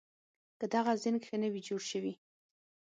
که 0.59 0.65
دغه 0.73 0.91
زېنک 1.01 1.21
ښه 1.27 1.35
نه 1.43 1.47
وي 1.51 1.61
جوړ 1.67 1.81
شوي 1.91 2.13